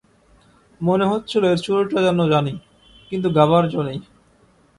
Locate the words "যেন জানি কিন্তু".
2.07-3.27